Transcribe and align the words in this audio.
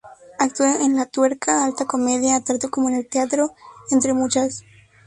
Actuó 0.39 0.65
en 0.65 0.95
"La 0.95 1.05
Tuerca","Alta 1.05 1.85
Comedia","Teatro 1.85 2.71
Como 2.71 2.89
En 2.89 2.95
El 2.95 3.07
Teatro", 3.07 3.53
entre 3.91 4.13
muchas. 4.13 4.63